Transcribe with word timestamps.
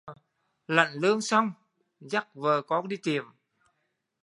Lãnh 0.67 0.93
lương 0.93 1.21
xong, 1.21 1.51
dắt 1.99 2.27
vợ 2.33 2.61
con 2.67 2.87
đi 2.87 2.97
tiệm 3.03 3.23